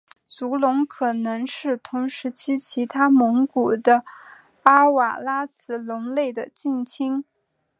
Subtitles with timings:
[0.25, 4.03] 足龙可能是同时期其他蒙古的
[4.63, 7.23] 阿瓦拉慈龙类的近亲。